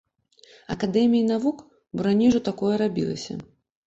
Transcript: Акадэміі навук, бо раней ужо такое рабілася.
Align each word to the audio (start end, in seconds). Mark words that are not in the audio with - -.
Акадэміі 0.75 1.25
навук, 1.31 1.59
бо 1.97 2.07
раней 2.07 2.31
ужо 2.31 2.41
такое 2.49 2.73
рабілася. 2.83 3.37